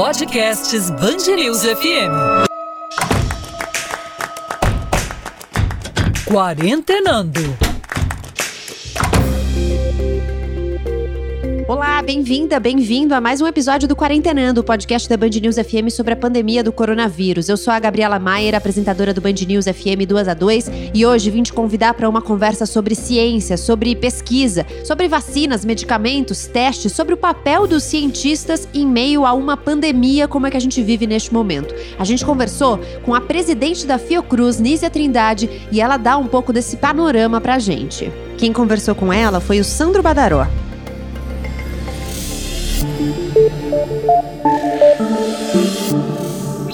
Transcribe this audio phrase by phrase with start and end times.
[0.00, 2.46] Podcasts Bangerils FM.
[6.24, 7.69] Quarentenando.
[11.70, 15.88] Olá, bem-vinda, bem-vindo a mais um episódio do Quarentenando, o podcast da Band News FM
[15.92, 17.48] sobre a pandemia do coronavírus.
[17.48, 21.30] Eu sou a Gabriela Maier, apresentadora do Band News FM 2 a 2, e hoje
[21.30, 27.14] vim te convidar para uma conversa sobre ciência, sobre pesquisa, sobre vacinas, medicamentos, testes, sobre
[27.14, 31.06] o papel dos cientistas em meio a uma pandemia como é que a gente vive
[31.06, 31.72] neste momento.
[32.00, 36.52] A gente conversou com a presidente da Fiocruz, Nízia Trindade, e ela dá um pouco
[36.52, 38.10] desse panorama pra gente.
[38.36, 40.48] Quem conversou com ela foi o Sandro Badaró.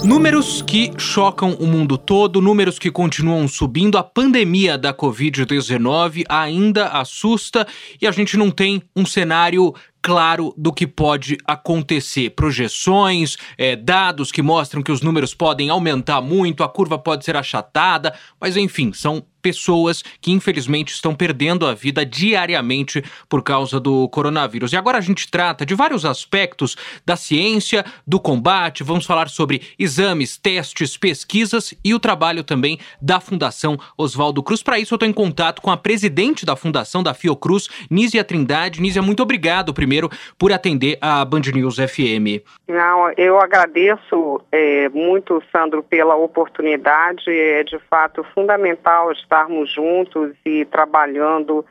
[0.03, 3.97] Números que chocam o mundo todo, números que continuam subindo.
[3.97, 7.67] A pandemia da Covid-19 ainda assusta
[8.01, 12.29] e a gente não tem um cenário claro do que pode acontecer.
[12.29, 17.35] Projeções, é, dados que mostram que os números podem aumentar muito, a curva pode ser
[17.35, 24.07] achatada, mas enfim, são pessoas que infelizmente estão perdendo a vida diariamente por causa do
[24.09, 24.73] coronavírus.
[24.73, 29.61] E agora a gente trata de vários aspectos da ciência, do combate, vamos falar sobre
[29.77, 34.61] exames, testes, pesquisas e o trabalho também da Fundação Oswaldo Cruz.
[34.63, 38.81] Para isso eu estou em contato com a presidente da Fundação da Fiocruz, Nízia Trindade.
[38.81, 42.43] Nízia, muito obrigado primeiro por atender a Band News FM.
[42.67, 47.29] Não, eu agradeço é, muito, Sandro, pela oportunidade.
[47.29, 51.65] É de fato fundamental estarmos juntos e trabalhando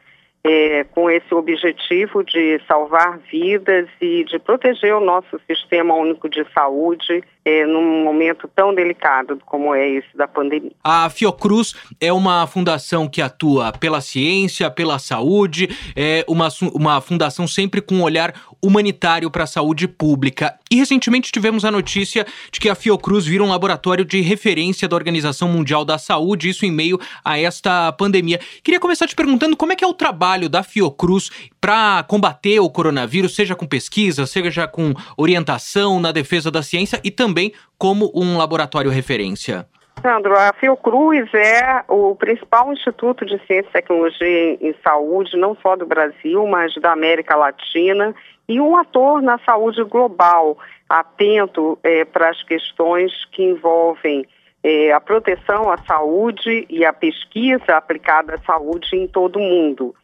[0.49, 6.47] é, com esse objetivo de salvar vidas e de proteger o nosso sistema único de
[6.55, 10.71] saúde é, num momento tão delicado como é esse da pandemia.
[10.85, 17.49] A Fiocruz é uma fundação que atua pela ciência, pela saúde, é uma, uma fundação
[17.49, 20.59] sempre com um olhar humanitário para a saúde pública.
[20.71, 24.97] E recentemente tivemos a notícia de que a Fiocruz vira um laboratório de referência da
[24.97, 28.41] Organização Mundial da Saúde, isso em meio a esta pandemia.
[28.65, 31.31] Queria começar te perguntando como é que é o trabalho da Fiocruz
[31.61, 37.11] para combater o coronavírus, seja com pesquisa, seja com orientação na defesa da ciência e
[37.11, 39.67] também também como um laboratório referência?
[40.01, 45.75] Sandro, a Fiocruz é o principal instituto de ciência e tecnologia em saúde, não só
[45.77, 48.15] do Brasil, mas da América Latina,
[48.49, 50.57] e um ator na saúde global,
[50.89, 54.25] atento é, para as questões que envolvem
[54.63, 59.95] é, a proteção à saúde e a pesquisa aplicada à saúde em todo o mundo.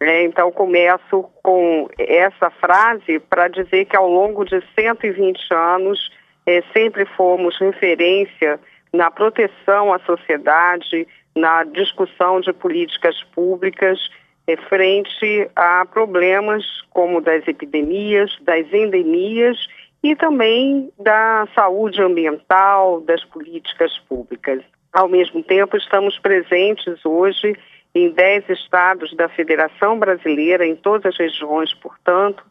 [0.00, 6.10] É, então, começo com essa frase para dizer que ao longo de 120 anos,
[6.46, 8.60] é, sempre fomos referência
[8.92, 13.98] na proteção à sociedade, na discussão de políticas públicas
[14.46, 19.58] é, frente a problemas como das epidemias, das endemias
[20.02, 24.62] e também da saúde ambiental, das políticas públicas.
[24.92, 27.56] Ao mesmo tempo, estamos presentes hoje
[27.94, 32.44] em 10 estados da Federação Brasileira, em todas as regiões, portanto,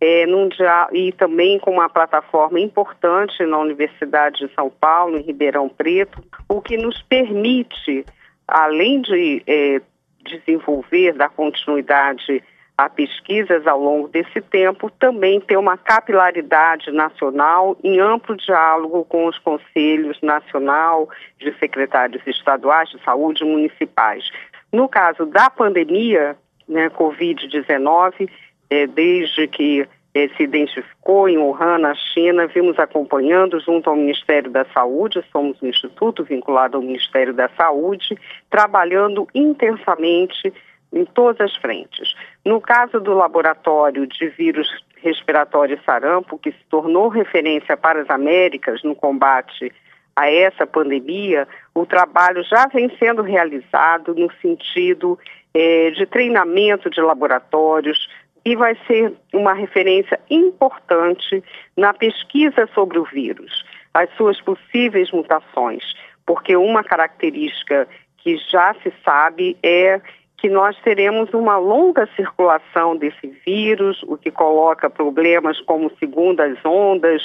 [0.00, 5.22] é, num dia, e também com uma plataforma importante na Universidade de São Paulo, em
[5.22, 8.04] Ribeirão Preto, o que nos permite,
[8.46, 9.80] além de é,
[10.22, 12.42] desenvolver, dar continuidade
[12.78, 19.26] a pesquisas ao longo desse tempo, também ter uma capilaridade nacional em amplo diálogo com
[19.26, 21.08] os conselhos nacional
[21.38, 24.28] de secretários estaduais de saúde municipais.
[24.72, 26.36] No caso da pandemia,
[26.68, 28.28] né, Covid-19,
[28.68, 34.50] é, desde que é, se identificou em Wuhan, na China, vimos acompanhando junto ao Ministério
[34.50, 38.18] da Saúde, somos um instituto vinculado ao Ministério da Saúde,
[38.48, 40.52] trabalhando intensamente
[40.92, 42.14] em todas as frentes.
[42.44, 44.66] No caso do laboratório de vírus
[45.02, 49.70] respiratório sarampo, que se tornou referência para as Américas no combate
[50.16, 55.18] a essa pandemia, o trabalho já vem sendo realizado no sentido
[55.54, 58.08] eh, de treinamento de laboratórios,
[58.46, 61.42] e vai ser uma referência importante
[61.76, 65.82] na pesquisa sobre o vírus, as suas possíveis mutações,
[66.24, 67.88] porque uma característica
[68.18, 70.00] que já se sabe é
[70.36, 77.22] que nós teremos uma longa circulação desse vírus, o que coloca problemas como segundas ondas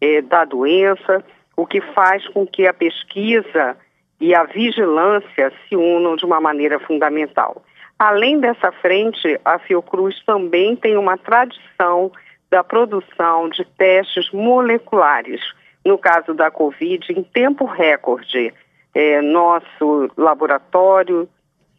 [0.00, 1.24] eh, da doença,
[1.58, 3.76] o que faz com que a pesquisa
[4.20, 7.64] e a vigilância se unam de uma maneira fundamental.
[7.98, 12.12] Além dessa frente, a Fiocruz também tem uma tradição
[12.48, 15.40] da produção de testes moleculares.
[15.84, 18.54] No caso da Covid, em tempo recorde,
[18.94, 21.28] é, nosso laboratório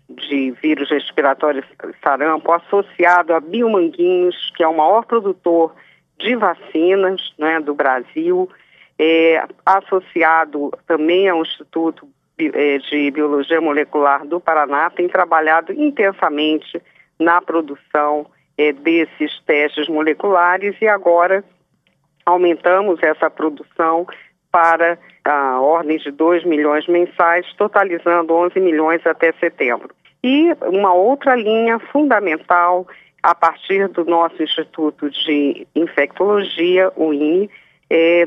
[0.09, 1.63] de vírus respiratório
[2.03, 5.73] sarampo, associado a Biomanguinhos, que é o maior produtor
[6.19, 8.49] de vacinas né, do Brasil,
[9.00, 12.07] é, associado também ao Instituto
[12.38, 16.81] é, de Biologia Molecular do Paraná, tem trabalhado intensamente
[17.18, 21.44] na produção é, desses testes moleculares e agora
[22.25, 24.06] aumentamos essa produção
[24.51, 29.90] para a ordem de 2 milhões mensais, totalizando 11 milhões até setembro.
[30.24, 32.88] E uma outra linha fundamental,
[33.24, 37.50] a partir do nosso Instituto de Infectologia, o INE,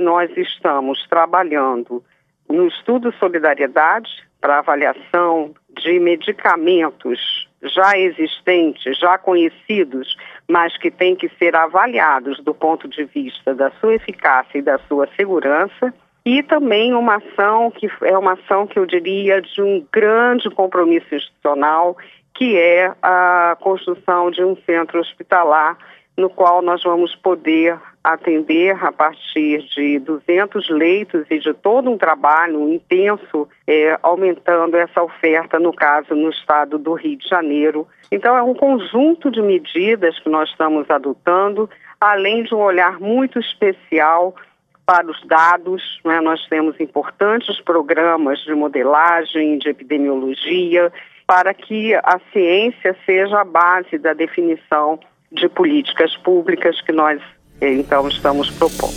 [0.00, 2.03] nós estamos trabalhando
[2.49, 4.11] no estudo Solidariedade
[4.41, 10.17] para avaliação de medicamentos já existentes, já conhecidos,
[10.49, 14.79] mas que têm que ser avaliados do ponto de vista da sua eficácia e da
[14.81, 15.94] sua segurança.
[16.25, 21.14] E também uma ação que é uma ação que eu diria de um grande compromisso
[21.14, 21.97] institucional,
[22.35, 25.76] que é a construção de um centro hospitalar
[26.17, 31.96] no qual nós vamos poder atender a partir de 200 leitos e de todo um
[31.96, 37.87] trabalho intenso, é, aumentando essa oferta, no caso, no estado do Rio de Janeiro.
[38.10, 41.70] Então, é um conjunto de medidas que nós estamos adotando,
[42.00, 44.34] além de um olhar muito especial
[44.84, 46.00] para os dados.
[46.04, 46.20] Né?
[46.20, 50.93] Nós temos importantes programas de modelagem, de epidemiologia,
[51.25, 54.99] para que a ciência seja a base da definição
[55.31, 57.22] de políticas públicas que nós
[57.62, 58.94] então estamos propondo.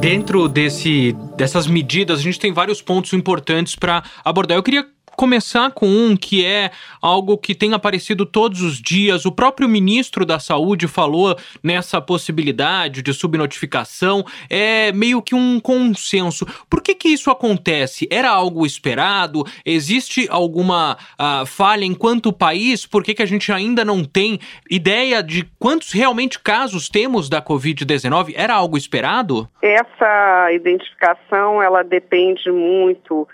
[0.00, 4.56] Dentro desse, dessas medidas, a gente tem vários pontos importantes para abordar.
[4.56, 4.86] Eu queria
[5.18, 6.70] começar com um que é
[7.02, 9.26] algo que tem aparecido todos os dias.
[9.26, 14.24] O próprio ministro da Saúde falou nessa possibilidade de subnotificação.
[14.48, 16.46] É meio que um consenso.
[16.70, 18.06] Por que, que isso acontece?
[18.12, 19.42] Era algo esperado?
[19.66, 22.86] Existe alguma uh, falha enquanto país?
[22.86, 24.38] Por que, que a gente ainda não tem
[24.70, 28.34] ideia de quantos realmente casos temos da Covid-19?
[28.36, 29.48] Era algo esperado?
[29.60, 33.26] Essa identificação ela depende muito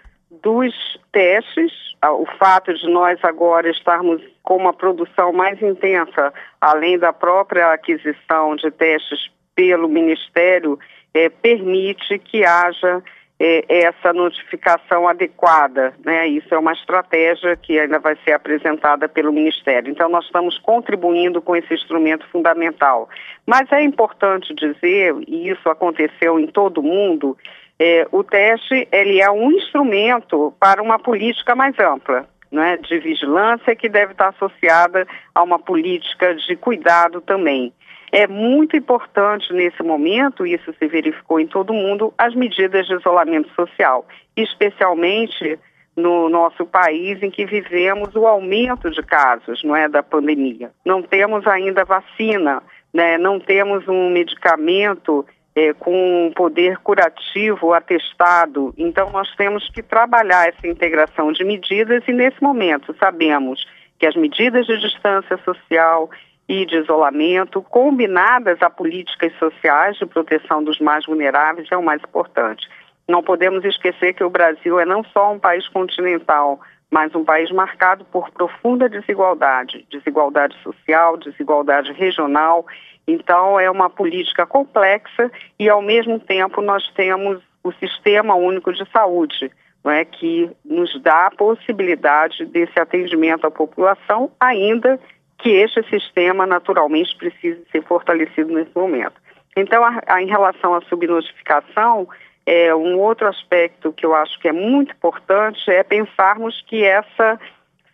[0.45, 0.75] dos
[1.11, 7.73] testes, o fato de nós agora estarmos com uma produção mais intensa, além da própria
[7.73, 10.79] aquisição de testes pelo Ministério,
[11.15, 13.03] é, permite que haja
[13.41, 15.95] é, essa notificação adequada.
[16.05, 16.29] Né?
[16.29, 19.91] Isso é uma estratégia que ainda vai ser apresentada pelo Ministério.
[19.91, 23.09] Então, nós estamos contribuindo com esse instrumento fundamental.
[23.47, 27.37] Mas é importante dizer, e isso aconteceu em todo o mundo,
[27.79, 32.27] é, o teste ele é um instrumento para uma política mais ampla.
[32.53, 37.73] Né, de vigilância que deve estar associada a uma política de cuidado também.
[38.13, 42.95] É muito importante nesse momento, isso se verificou em todo o mundo, as medidas de
[42.95, 44.07] isolamento social,
[44.37, 45.59] especialmente
[45.97, 50.71] no nosso país em que vivemos o aumento de casos, não é, da pandemia.
[50.85, 52.63] Não temos ainda vacina,
[52.93, 58.75] né, não temos um medicamento é, com poder curativo atestado.
[58.77, 63.65] Então, nós temos que trabalhar essa integração de medidas e, nesse momento, sabemos
[63.99, 66.11] que as medidas de distância social
[66.49, 72.03] e de isolamento, combinadas a políticas sociais de proteção dos mais vulneráveis, é o mais
[72.03, 72.69] importante.
[73.09, 76.61] Não podemos esquecer que o Brasil é não só um país continental,
[76.91, 82.67] mas um país marcado por profunda desigualdade desigualdade social, desigualdade regional
[83.07, 88.85] então, é uma política complexa e, ao mesmo tempo, nós temos o Sistema Único de
[88.91, 89.51] Saúde,
[89.83, 94.99] não é, que nos dá a possibilidade desse atendimento à população, ainda
[95.39, 99.15] que este sistema naturalmente precise ser fortalecido nesse momento.
[99.57, 102.09] Então, a, a, em relação à subnotificação,
[102.47, 107.39] é, um outro aspecto que eu acho que é muito importante é pensarmos que essa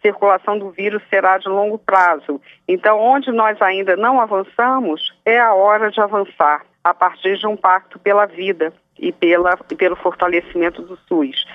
[0.01, 2.41] circulação do vírus será de longo prazo.
[2.67, 7.57] Então, onde nós ainda não avançamos, é a hora de avançar a partir de um
[7.57, 11.47] pacto pela vida e, pela, pelo fortalecimento do SUS.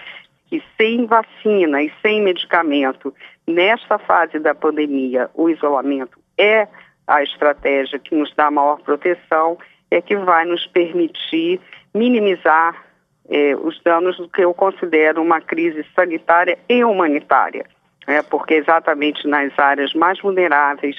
[0.52, 3.14] E sem vacina e sem medicamento,
[3.48, 6.68] nesta fase da pandemia, o isolamento é
[7.08, 9.58] a estratégia que nos dá maior proteção,
[9.90, 11.60] é que vai nos permitir
[11.94, 12.84] minimizar
[13.30, 17.66] eh, os danos do que eu considero uma crise sanitária e humanitária
[18.08, 20.96] é, porque exatamente nas áreas mais vulneráveis,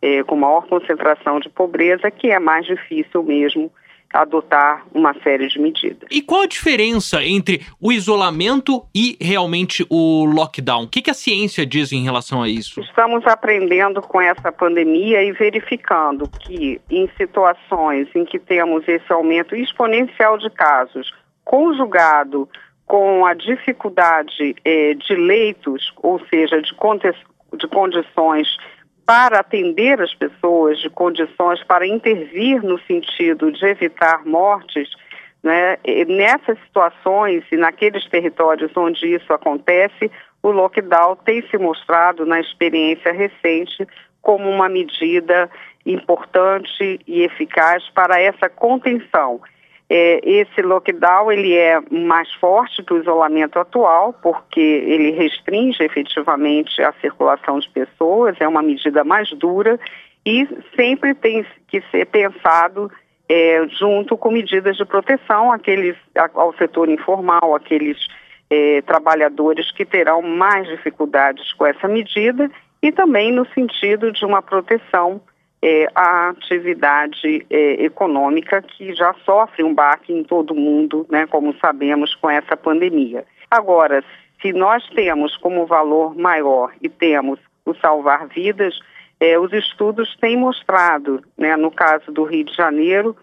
[0.00, 3.70] é, com maior concentração de pobreza, que é mais difícil mesmo
[4.14, 6.08] adotar uma série de medidas.
[6.08, 10.84] E qual a diferença entre o isolamento e realmente o lockdown?
[10.84, 12.80] O que, que, a ciência diz em relação a isso?
[12.80, 19.56] Estamos aprendendo com essa pandemia e verificando que em situações em que temos esse aumento
[19.56, 21.12] exponencial de casos,
[21.44, 22.48] conjugado
[22.86, 26.74] com a dificuldade eh, de leitos, ou seja, de,
[27.56, 28.48] de condições
[29.06, 34.88] para atender as pessoas de condições para intervir no sentido de evitar mortes,
[35.42, 35.76] né,
[36.08, 40.10] nessas situações e naqueles territórios onde isso acontece,
[40.42, 43.86] o lockdown tem se mostrado na experiência recente
[44.22, 45.50] como uma medida
[45.84, 49.40] importante e eficaz para essa contenção.
[49.88, 56.82] É, esse lockdown ele é mais forte que o isolamento atual, porque ele restringe efetivamente
[56.82, 59.78] a circulação de pessoas, é uma medida mais dura
[60.24, 62.90] e sempre tem que ser pensado
[63.28, 65.96] é, junto com medidas de proteção àqueles,
[66.34, 67.98] ao setor informal, aqueles
[68.48, 72.50] é, trabalhadores que terão mais dificuldades com essa medida
[72.82, 75.20] e também no sentido de uma proteção
[75.64, 81.26] é, à atividade é, econômica que já sofre um baque em todo o mundo, né,
[81.26, 83.24] como sabemos, com essa pandemia.
[83.50, 84.04] Agora,
[84.42, 88.78] se nós temos como valor maior e temos o salvar vidas,
[89.18, 93.16] é, os estudos têm mostrado, né, no caso do Rio de Janeiro,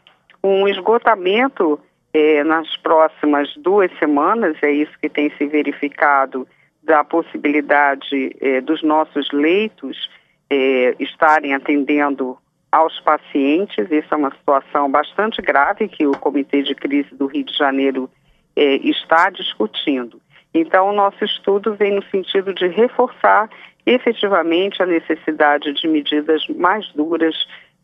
[0.43, 1.79] um esgotamento
[2.11, 6.47] é, nas próximas duas semanas, é isso que tem se verificado,
[6.81, 10.09] da possibilidade é, dos nossos leitos
[10.51, 12.37] é, estarem atendendo
[12.69, 13.89] aos pacientes.
[13.89, 18.09] Isso é uma situação bastante grave que o Comitê de Crise do Rio de Janeiro
[18.53, 20.21] é, está discutindo.
[20.53, 23.49] Então, o nosso estudo vem no sentido de reforçar
[23.85, 27.35] efetivamente a necessidade de medidas mais duras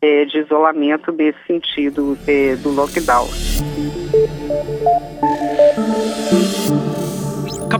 [0.01, 2.17] é, de isolamento nesse sentido
[2.61, 3.27] do lockdown.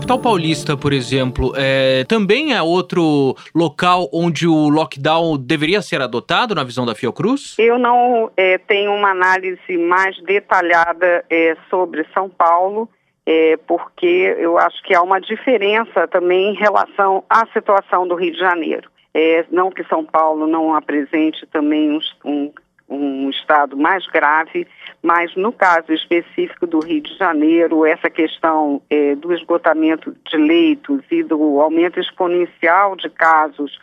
[0.07, 6.55] Capital Paulista, por exemplo, é, também é outro local onde o lockdown deveria ser adotado
[6.55, 7.55] na visão da Fiocruz?
[7.59, 12.87] Eu não é, tenho uma análise mais detalhada é, sobre São Paulo,
[13.25, 18.31] é, porque eu acho que há uma diferença também em relação à situação do Rio
[18.31, 18.89] de Janeiro.
[19.13, 22.53] É, não que São Paulo não apresente também um, um,
[22.89, 24.67] um estado mais grave,
[25.03, 31.01] mas no caso específico do Rio de Janeiro, essa questão é, do esgotamento de leitos
[31.11, 33.77] e do aumento exponencial de casos,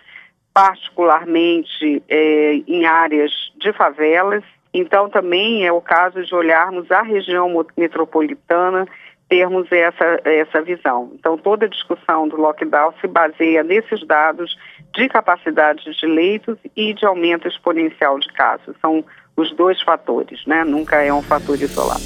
[0.53, 4.43] particularmente é, em áreas de favelas.
[4.73, 8.87] Então, também é o caso de olharmos a região metropolitana
[9.29, 11.11] termos essa, essa visão.
[11.15, 14.57] Então, toda a discussão do lockdown se baseia nesses dados
[14.95, 18.75] de capacidade de leitos e de aumento exponencial de casos.
[18.81, 19.05] São
[19.37, 20.65] os dois fatores, né?
[20.65, 22.03] Nunca é um fator isolado.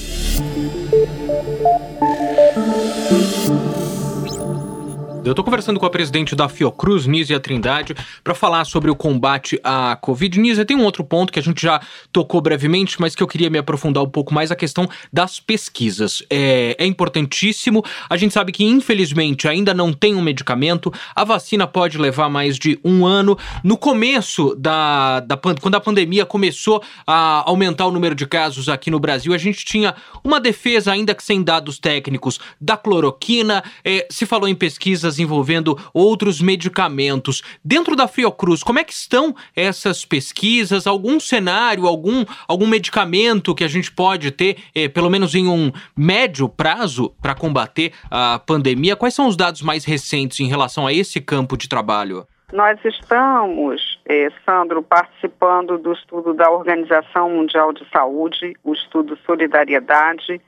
[5.29, 7.95] Eu estou conversando com a presidente da Fiocruz, Nízia Trindade,
[8.25, 10.41] para falar sobre o combate à Covid.
[10.41, 13.51] Nízia, tem um outro ponto que a gente já tocou brevemente, mas que eu queria
[13.51, 16.23] me aprofundar um pouco mais, a questão das pesquisas.
[16.31, 17.85] É, é importantíssimo.
[18.09, 20.91] A gente sabe que, infelizmente, ainda não tem um medicamento.
[21.15, 23.37] A vacina pode levar mais de um ano.
[23.63, 28.91] No começo da, da quando a pandemia começou a aumentar o número de casos aqui
[28.91, 29.95] no Brasil, a gente tinha
[30.25, 33.63] uma defesa, ainda que sem dados técnicos, da cloroquina.
[33.85, 37.43] É, se falou em pesquisas envolvendo outros medicamentos.
[37.65, 40.87] Dentro da Fiocruz, como é que estão essas pesquisas?
[40.87, 45.73] Algum cenário, algum, algum medicamento que a gente pode ter, eh, pelo menos em um
[45.97, 48.97] médio prazo, para combater a pandemia?
[48.97, 52.27] Quais são os dados mais recentes em relação a esse campo de trabalho?
[52.53, 60.41] Nós estamos, eh, Sandro, participando do estudo da Organização Mundial de Saúde, o estudo Solidariedade,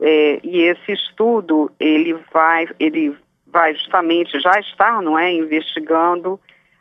[0.00, 3.16] eh, e esse estudo ele vai, ele
[3.52, 6.38] vai justamente, já está, não é, investigando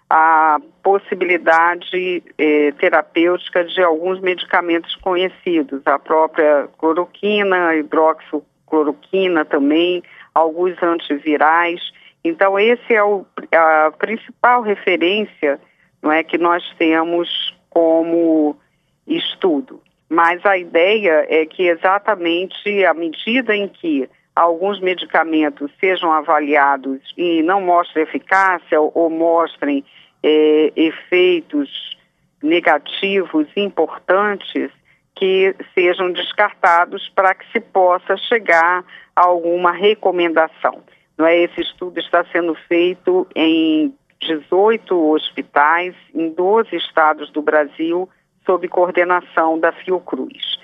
[0.10, 10.02] a possibilidade eh, terapêutica de alguns medicamentos conhecidos, a própria cloroquina, a hidroxicloroquina também,
[10.34, 11.80] alguns antivirais.
[12.24, 13.24] Então, esse é o,
[13.54, 15.60] a principal referência
[16.02, 18.58] não é, que nós temos como
[19.06, 19.82] estudo.
[20.10, 24.10] Mas a ideia é que exatamente à medida em que
[24.40, 29.84] alguns medicamentos sejam avaliados e não mostrem eficácia ou, mostrem
[30.24, 31.98] é, efeitos
[32.42, 34.72] negativos importantes
[35.14, 40.84] que sejam descartados para que se possa chegar a alguma recomendação.
[41.18, 41.38] Não é?
[41.40, 48.08] Esse estudo está sendo feito em 18 hospitais em 12 estados do Brasil
[48.46, 50.58] sob coordenação da Fiocruz.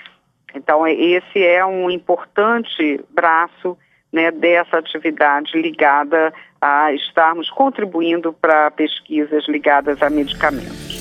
[0.55, 3.77] Então, esse é um importante braço
[4.11, 10.95] né, dessa atividade ligada a estarmos contribuindo para pesquisas ligadas a medicamentos.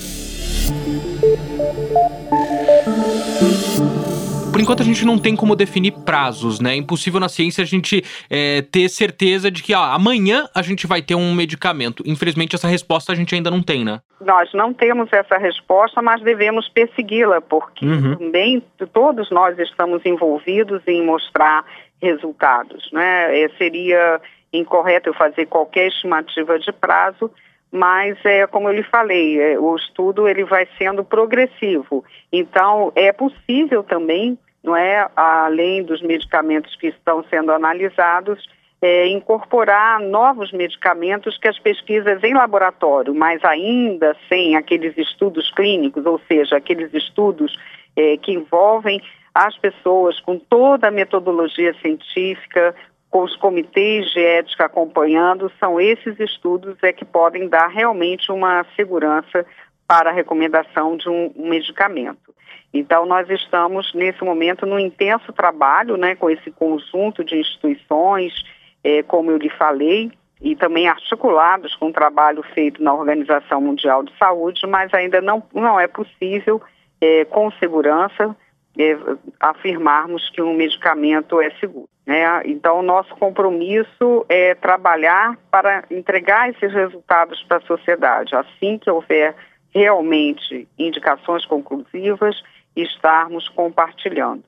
[4.55, 6.71] Por enquanto a gente não tem como definir prazos, né?
[6.71, 11.01] É impossível na ciência a gente é, ter certeza de que amanhã a gente vai
[11.01, 12.01] ter um medicamento.
[12.05, 13.99] Infelizmente, essa resposta a gente ainda não tem, né?
[14.21, 18.15] Nós não temos essa resposta, mas devemos persegui-la, porque uhum.
[18.15, 21.65] também todos nós estamos envolvidos em mostrar
[22.01, 23.37] resultados, né?
[23.37, 24.21] É, seria
[24.53, 27.29] incorreto eu fazer qualquer estimativa de prazo,
[27.69, 32.05] mas é como eu lhe falei, é, o estudo ele vai sendo progressivo.
[32.31, 38.43] Então é possível também, não é, além dos medicamentos que estão sendo analisados,
[38.81, 46.05] é, incorporar novos medicamentos que as pesquisas em laboratório, mas ainda sem aqueles estudos clínicos,
[46.05, 47.57] ou seja, aqueles estudos
[47.95, 49.01] é, que envolvem
[49.33, 52.75] as pessoas com toda a metodologia científica,
[53.09, 58.65] com os comitês de ética acompanhando, são esses estudos é que podem dar realmente uma
[58.75, 59.45] segurança
[59.87, 62.34] para a recomendação de um, um medicamento.
[62.73, 68.33] Então, nós estamos, nesse momento, num intenso trabalho né, com esse conjunto de instituições,
[68.83, 74.03] é, como eu lhe falei, e também articulados com o trabalho feito na Organização Mundial
[74.03, 76.61] de Saúde, mas ainda não, não é possível,
[76.99, 78.35] é, com segurança,
[78.77, 78.97] é,
[79.39, 81.87] afirmarmos que um medicamento é seguro.
[82.05, 82.23] Né?
[82.45, 88.35] Então, nosso compromisso é trabalhar para entregar esses resultados para a sociedade.
[88.35, 89.33] Assim que houver
[89.75, 92.41] realmente indicações conclusivas,
[92.73, 94.43] estarmos compartilhando.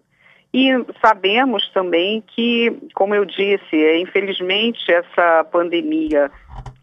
[0.54, 0.70] E
[1.06, 6.32] sabemos também que, como eu disse, é, infelizmente essa pandemia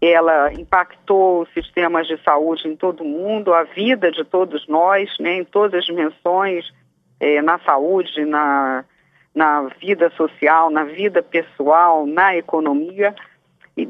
[0.01, 5.09] ela impactou os sistemas de saúde em todo o mundo, a vida de todos nós,
[5.19, 6.71] né, em todas as dimensões,
[7.19, 8.85] é, na saúde, na,
[9.35, 13.15] na vida social, na vida pessoal, na economia,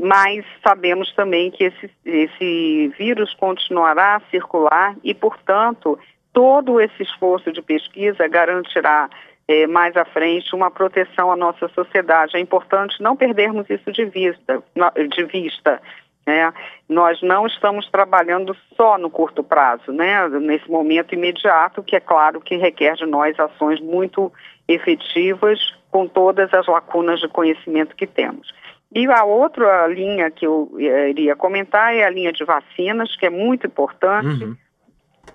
[0.00, 5.98] mas sabemos também que esse, esse vírus continuará a circular e, portanto,
[6.32, 9.10] todo esse esforço de pesquisa garantirá
[9.46, 12.36] é, mais à frente uma proteção à nossa sociedade.
[12.36, 14.62] É importante não perdermos isso de vista.
[15.10, 15.80] De vista
[16.26, 16.52] né?
[16.88, 20.28] Nós não estamos trabalhando só no curto prazo, né?
[20.28, 24.32] nesse momento imediato, que é claro que requer de nós ações muito
[24.66, 25.58] efetivas
[25.90, 28.52] com todas as lacunas de conhecimento que temos.
[28.94, 33.26] E a outra linha que eu eh, iria comentar é a linha de vacinas, que
[33.26, 34.44] é muito importante.
[34.44, 34.56] Uhum.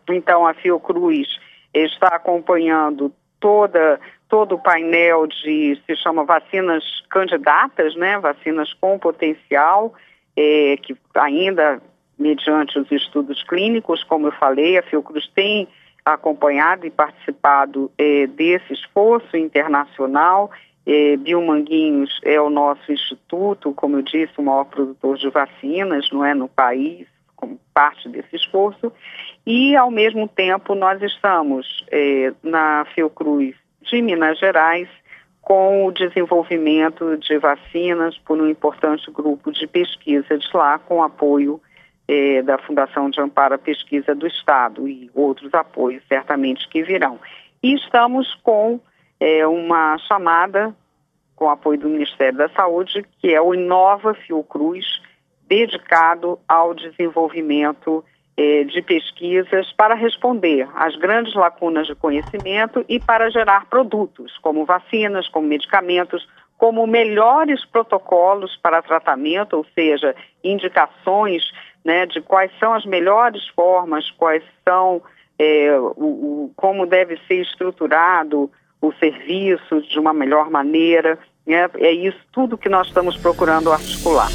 [0.09, 1.27] Então, a Fiocruz
[1.73, 9.93] está acompanhando toda todo o painel de se chama vacinas candidatas, né, vacinas com potencial,
[10.37, 11.81] é, que ainda
[12.17, 15.67] mediante os estudos clínicos, como eu falei, a Fiocruz tem
[16.05, 20.51] acompanhado e participado é, desse esforço internacional.
[20.85, 26.25] É, Biomanguinhos é o nosso instituto, como eu disse, o maior produtor de vacinas, não
[26.25, 28.91] é, no país, como parte desse esforço.
[29.45, 34.89] E, ao mesmo tempo, nós estamos é, na Fiocruz de Minas Gerais
[35.41, 41.59] com o desenvolvimento de vacinas por um importante grupo de pesquisa de lá, com apoio
[42.07, 47.19] eh, da Fundação de Amparo à Pesquisa do Estado e outros apoios certamente que virão.
[47.63, 48.79] E estamos com
[49.19, 50.75] eh, uma chamada
[51.35, 54.85] com apoio do Ministério da Saúde, que é o Inova Fiocruz,
[55.47, 58.03] dedicado ao desenvolvimento
[58.37, 64.65] é, de pesquisas para responder às grandes lacunas de conhecimento e para gerar produtos, como
[64.65, 66.27] vacinas, como medicamentos,
[66.57, 71.43] como melhores protocolos para tratamento, ou seja, indicações
[71.83, 75.01] né, de quais são as melhores formas, quais são,
[75.37, 78.51] é, o, o, como deve ser estruturado
[78.81, 81.17] o serviço de uma melhor maneira.
[81.45, 84.29] Né, é isso tudo que nós estamos procurando articular.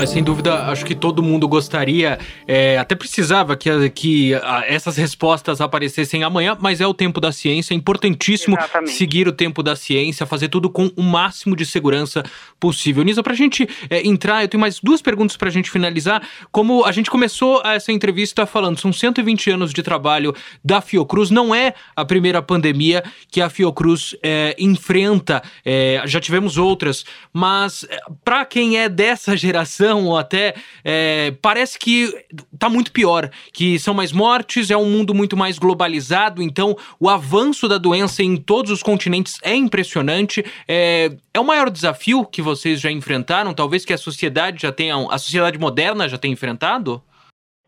[0.00, 4.96] Mas sem dúvida, acho que todo mundo gostaria, é, até precisava que, que a, essas
[4.96, 8.92] respostas aparecessem amanhã, mas é o tempo da ciência, é importantíssimo Exatamente.
[8.92, 12.24] seguir o tempo da ciência, fazer tudo com o máximo de segurança
[12.58, 13.04] possível.
[13.04, 16.26] Nisa, pra gente é, entrar, eu tenho mais duas perguntas pra gente finalizar.
[16.50, 20.34] Como a gente começou essa entrevista falando, são 120 anos de trabalho
[20.64, 26.56] da Fiocruz, não é a primeira pandemia que a Fiocruz é, enfrenta, é, já tivemos
[26.56, 32.12] outras, mas é, para quem é dessa geração, ou até é, parece que
[32.58, 37.08] tá muito pior, que são mais mortes, é um mundo muito mais globalizado, então o
[37.08, 40.44] avanço da doença em todos os continentes é impressionante.
[40.66, 44.94] É, é o maior desafio que vocês já enfrentaram, talvez que a sociedade já tenha,
[45.10, 47.02] a sociedade moderna já tenha enfrentado?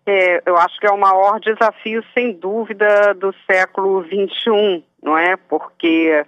[0.04, 5.36] É, eu acho que é o maior desafio, sem dúvida, do século XXI, não é?
[5.36, 6.24] Porque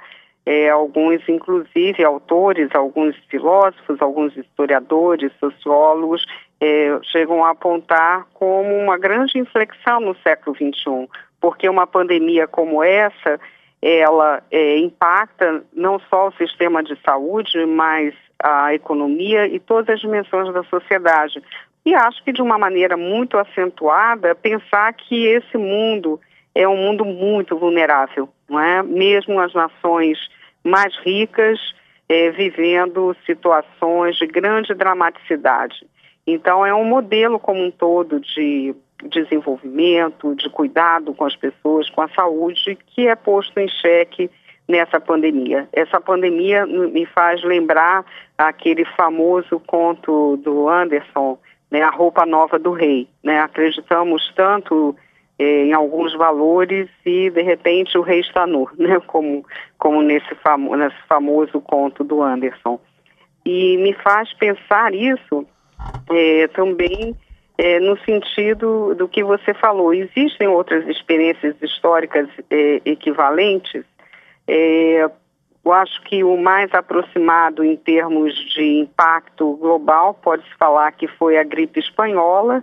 [0.47, 6.25] é, alguns, inclusive, autores, alguns filósofos, alguns historiadores, sociólogos,
[6.61, 11.09] é, chegam a apontar como uma grande inflexão no século XXI,
[11.41, 13.41] porque uma pandemia como essa,
[13.81, 20.01] ela é, impacta não só o sistema de saúde, mas a economia e todas as
[20.01, 21.43] dimensões da sociedade.
[21.87, 26.21] E acho que de uma maneira muito acentuada, pensar que esse mundo
[26.55, 28.83] é um mundo muito vulnerável, não é?
[28.83, 30.19] Mesmo as nações
[30.63, 31.59] mais ricas
[32.09, 35.87] é, vivendo situações de grande dramaticidade.
[36.27, 38.75] Então, é um modelo como um todo de
[39.09, 44.31] desenvolvimento, de cuidado com as pessoas, com a saúde, que é posto em xeque
[44.67, 45.69] nessa pandemia.
[45.73, 48.05] Essa pandemia me faz lembrar
[48.39, 51.39] aquele famoso conto do Anderson,
[51.71, 53.07] né, a roupa nova do rei.
[53.23, 53.41] Né?
[53.41, 54.97] Acreditamos tanto
[55.39, 59.01] em alguns valores e de repente o rei está nu, né?
[59.07, 59.45] como,
[59.79, 62.81] como nesse, famo nesse famoso conto do Anderson.
[63.45, 65.47] E me faz pensar isso
[66.11, 67.15] eh, também
[67.59, 69.93] eh, no sentido do que você falou.
[69.93, 72.29] Existem outras experiências históricas
[72.87, 73.85] equivalentes
[74.47, 75.11] é,
[75.65, 81.39] eu acho que o mais aproximado em termos de impacto global pode-se falar que foi
[81.39, 82.63] a gripe espanhola,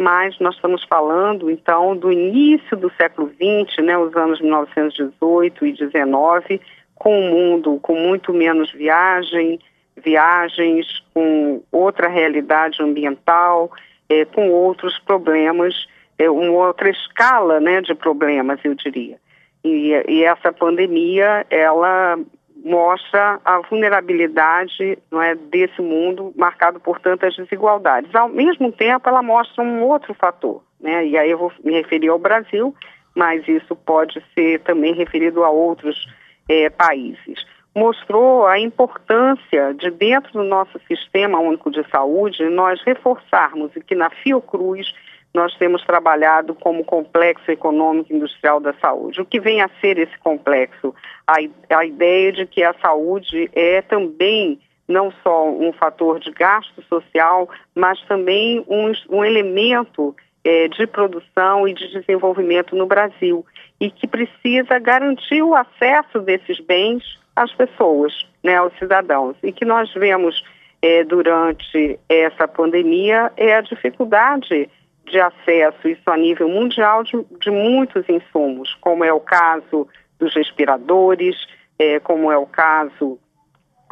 [0.00, 5.72] mas nós estamos falando então do início do século XX, né, os anos 1918 e
[5.74, 6.58] 19,
[6.94, 9.60] com um mundo com muito menos viagem,
[10.02, 13.70] viagens, com outra realidade ambiental,
[14.08, 15.74] é, com outros problemas,
[16.18, 19.18] é, uma outra escala né, de problemas, eu diria.
[19.62, 22.18] E, e essa pandemia, ela
[22.64, 28.14] mostra a vulnerabilidade não é, desse mundo marcado por tantas desigualdades.
[28.14, 31.06] Ao mesmo tempo, ela mostra um outro fator, né?
[31.06, 32.74] e aí eu vou me referir ao Brasil,
[33.14, 36.06] mas isso pode ser também referido a outros
[36.48, 37.44] é, países.
[37.74, 43.94] Mostrou a importância de, dentro do nosso sistema único de saúde, nós reforçarmos e que
[43.94, 44.92] na Fiocruz
[45.32, 49.20] nós temos trabalhado como complexo econômico industrial da saúde.
[49.20, 50.94] O que vem a ser esse complexo?
[51.26, 51.36] A,
[51.76, 57.48] a ideia de que a saúde é também não só um fator de gasto social,
[57.74, 60.14] mas também um, um elemento
[60.44, 63.46] é, de produção e de desenvolvimento no Brasil
[63.80, 67.04] e que precisa garantir o acesso desses bens
[67.36, 68.12] às pessoas,
[68.42, 69.36] né, aos cidadãos.
[69.44, 70.42] E que nós vemos
[70.82, 74.68] é, durante essa pandemia é a dificuldade
[75.10, 79.86] de acesso, isso a nível mundial, de, de muitos insumos, como é o caso
[80.18, 81.36] dos respiradores,
[81.78, 83.18] é, como é o caso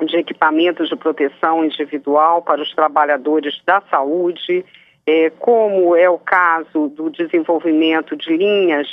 [0.04, 4.64] de equipamentos de proteção individual para os trabalhadores da saúde,
[5.06, 8.86] é, como é o caso do desenvolvimento de linhas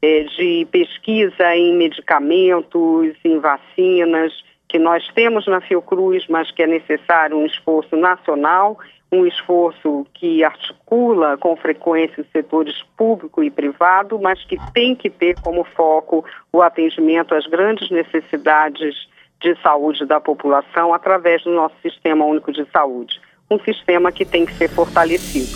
[0.00, 4.32] é, de pesquisa em medicamentos, em vacinas,
[4.68, 8.78] que nós temos na Fiocruz, mas que é necessário um esforço nacional
[9.12, 15.10] um esforço que articula com frequência os setores público e privado, mas que tem que
[15.10, 18.94] ter como foco o atendimento às grandes necessidades
[19.38, 23.20] de saúde da população através do nosso Sistema Único de Saúde.
[23.50, 25.50] Um sistema que tem que ser fortalecido.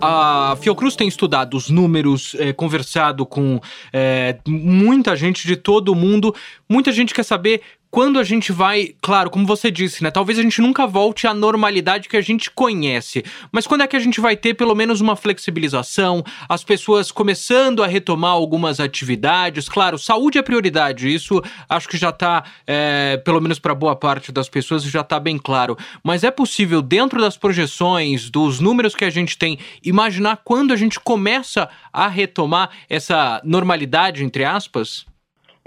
[0.00, 3.58] A Fiocruz tem estudado os números, é, conversado com
[3.92, 6.34] é, muita gente de todo mundo.
[6.68, 10.10] Muita gente quer saber quando a gente vai, claro, como você disse, né?
[10.10, 13.24] Talvez a gente nunca volte à normalidade que a gente conhece.
[13.50, 17.82] Mas quando é que a gente vai ter pelo menos uma flexibilização, as pessoas começando
[17.82, 19.68] a retomar algumas atividades?
[19.68, 21.12] Claro, saúde é prioridade.
[21.12, 25.18] Isso acho que já está, é, pelo menos para boa parte das pessoas, já está
[25.18, 25.76] bem claro.
[26.02, 30.76] Mas é possível, dentro das projeções, dos números que a gente tem, imaginar quando a
[30.76, 35.06] gente começa a retomar essa normalidade, entre aspas?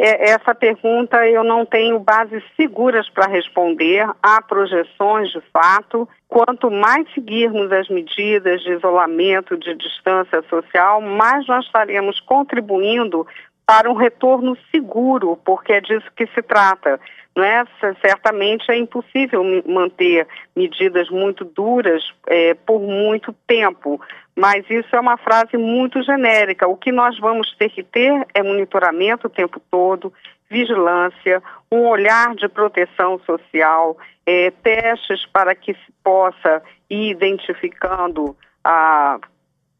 [0.01, 4.09] É, essa pergunta eu não tenho bases seguras para responder.
[4.23, 6.07] Há projeções de fato.
[6.25, 13.27] Quanto mais seguirmos as medidas de isolamento, de distância social, mais nós estaremos contribuindo
[13.65, 16.97] para um retorno seguro, porque é disso que se trata.
[17.39, 17.63] Não é?
[18.01, 23.97] Certamente é impossível manter medidas muito duras é, por muito tempo,
[24.35, 26.67] mas isso é uma frase muito genérica.
[26.67, 30.11] O que nós vamos ter que ter é monitoramento o tempo todo,
[30.49, 39.17] vigilância, um olhar de proteção social, é, testes para que se possa ir identificando a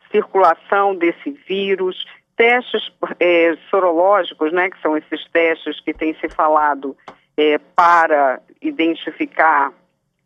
[0.10, 2.06] circulação desse vírus,
[2.38, 6.96] testes é, sorológicos, né, que são esses testes que tem se falado
[7.40, 9.72] é, para identificar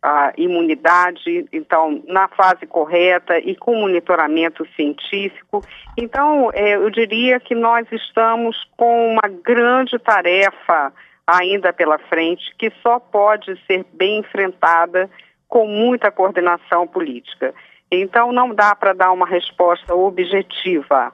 [0.02, 5.62] a imunidade, então, na fase correta e com monitoramento científico.
[5.96, 10.92] Então, é, eu diria que nós estamos com uma grande tarefa
[11.24, 15.08] ainda pela frente, que só pode ser bem enfrentada
[15.48, 17.54] com muita coordenação política.
[17.90, 21.12] Então, não dá para dar uma resposta objetiva,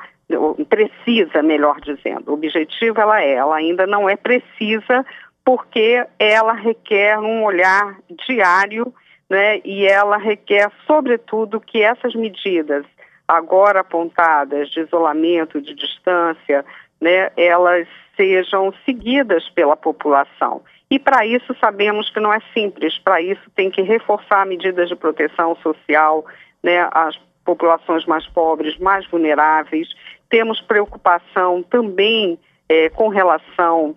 [0.68, 2.32] precisa, melhor dizendo.
[2.32, 5.04] Objetiva ela é, ela ainda não é precisa
[5.50, 8.94] porque ela requer um olhar diário
[9.28, 12.86] né, e ela requer, sobretudo, que essas medidas
[13.26, 16.64] agora apontadas de isolamento, de distância,
[17.00, 20.62] né, elas sejam seguidas pela população.
[20.88, 24.94] E para isso sabemos que não é simples, para isso tem que reforçar medidas de
[24.94, 26.24] proteção social,
[26.62, 29.88] né, as populações mais pobres, mais vulneráveis.
[30.28, 33.96] Temos preocupação também é, com relação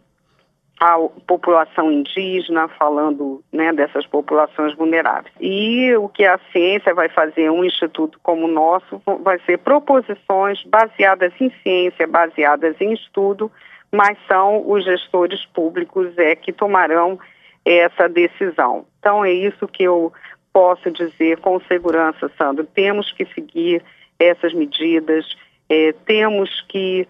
[0.79, 5.33] à população indígena, falando né, dessas populações vulneráveis.
[5.39, 10.63] E o que a ciência vai fazer, um instituto como o nosso, vai ser proposições
[10.65, 13.51] baseadas em ciência, baseadas em estudo,
[13.91, 17.19] mas são os gestores públicos é que tomarão
[17.63, 18.85] essa decisão.
[18.99, 20.11] Então é isso que eu
[20.51, 22.65] posso dizer com segurança, Sandro.
[22.65, 23.83] Temos que seguir
[24.19, 25.25] essas medidas,
[25.69, 27.07] é, temos que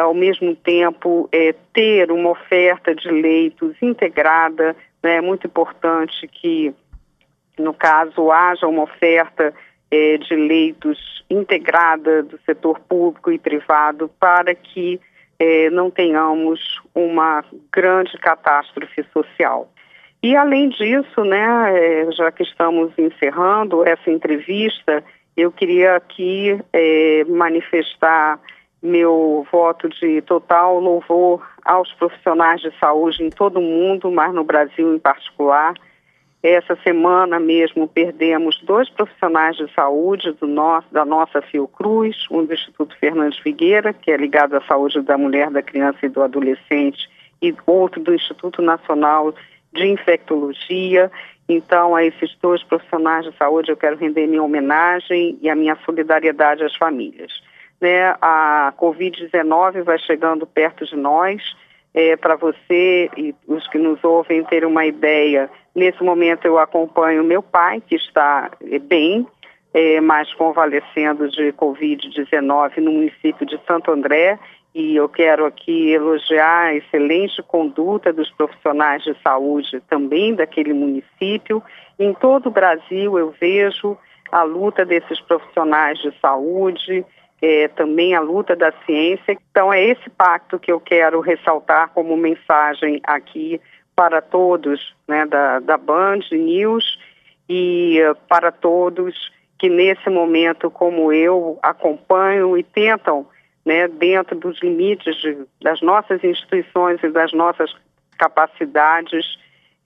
[0.00, 4.74] ao mesmo tempo é, ter uma oferta de leitos integrada.
[5.02, 5.16] Né?
[5.16, 6.74] É muito importante que,
[7.58, 9.52] no caso, haja uma oferta
[9.90, 15.00] é, de leitos integrada do setor público e privado para que
[15.72, 19.70] não tenhamos uma grande catástrofe social.
[20.22, 25.04] E além disso, né, já que estamos encerrando essa entrevista,
[25.36, 26.58] eu queria aqui
[27.28, 28.40] manifestar
[28.84, 34.44] meu voto de total louvor aos profissionais de saúde em todo o mundo, mas no
[34.44, 35.74] Brasil em particular
[36.44, 42.94] essa semana mesmo perdemos dois profissionais de saúde nosso, da nossa Fiocruz, um do Instituto
[42.98, 47.08] Fernandes Figueira, que é ligado à saúde da mulher, da criança e do adolescente,
[47.40, 49.34] e outro do Instituto Nacional
[49.72, 51.10] de Infectologia.
[51.48, 55.78] Então, a esses dois profissionais de saúde eu quero render minha homenagem e a minha
[55.86, 57.32] solidariedade às famílias.
[57.80, 61.42] Né, a Covid-19 vai chegando perto de nós.
[61.92, 67.24] É, Para você e os que nos ouvem terem uma ideia, Nesse momento eu acompanho
[67.24, 69.26] meu pai, que está eh, bem,
[69.72, 74.38] é, mas convalescendo de Covid-19 no município de Santo André.
[74.72, 81.60] E eu quero aqui elogiar a excelente conduta dos profissionais de saúde também daquele município.
[81.98, 83.98] Em todo o Brasil eu vejo
[84.30, 87.04] a luta desses profissionais de saúde,
[87.40, 89.36] é, também a luta da ciência.
[89.50, 93.60] Então é esse pacto que eu quero ressaltar como mensagem aqui
[93.94, 96.98] para todos né, da, da Band News
[97.48, 103.26] e uh, para todos que nesse momento, como eu, acompanham e tentam,
[103.64, 107.74] né, dentro dos limites de, das nossas instituições e das nossas
[108.18, 109.24] capacidades,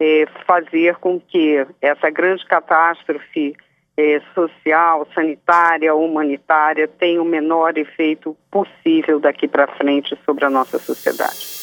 [0.00, 3.54] eh, fazer com que essa grande catástrofe
[3.98, 10.78] eh, social, sanitária, humanitária tenha o menor efeito possível daqui para frente sobre a nossa
[10.78, 11.57] sociedade.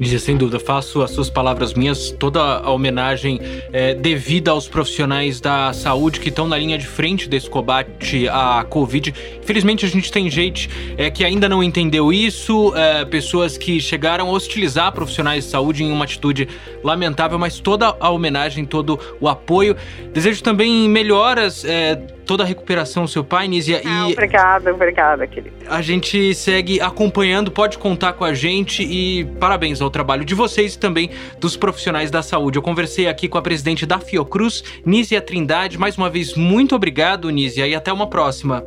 [0.00, 3.40] Lígia, sem dúvida, faço as suas palavras minhas, toda a homenagem
[3.72, 8.64] é, devida aos profissionais da saúde que estão na linha de frente desse combate à
[8.68, 9.14] Covid.
[9.40, 14.28] Infelizmente, a gente tem gente é, que ainda não entendeu isso, é, pessoas que chegaram
[14.28, 16.48] a hostilizar profissionais de saúde em uma atitude
[16.82, 19.76] lamentável, mas toda a homenagem, todo o apoio.
[20.12, 23.80] Desejo também melhoras é, toda a recuperação seu pai, Nízia.
[23.84, 25.54] Ah, e obrigada, obrigada, querido.
[25.68, 30.74] A gente segue acompanhando, pode contar com a gente e parabéns ao trabalho de vocês
[30.74, 32.58] e também dos profissionais da saúde.
[32.58, 35.78] Eu conversei aqui com a presidente da Fiocruz, Nízia Trindade.
[35.78, 38.64] Mais uma vez, muito obrigado, Nízia, e até uma próxima.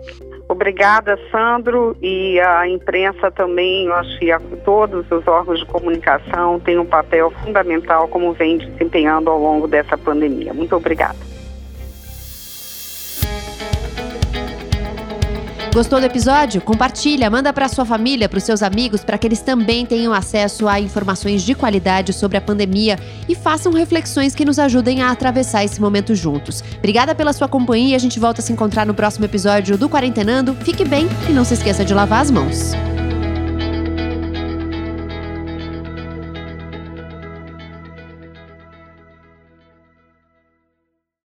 [0.50, 4.32] Obrigada, Sandro, e a imprensa também, eu acho que
[4.64, 9.98] todos os órgãos de comunicação têm um papel fundamental como vem desempenhando ao longo dessa
[9.98, 10.54] pandemia.
[10.54, 11.37] Muito obrigada.
[15.78, 16.60] Gostou do episódio?
[16.60, 20.68] Compartilha, manda para sua família, para os seus amigos, para que eles também tenham acesso
[20.68, 22.98] a informações de qualidade sobre a pandemia
[23.30, 26.64] e façam reflexões que nos ajudem a atravessar esse momento juntos.
[26.80, 30.56] Obrigada pela sua companhia, a gente volta a se encontrar no próximo episódio do Quarentenando.
[30.62, 32.72] Fique bem e não se esqueça de lavar as mãos.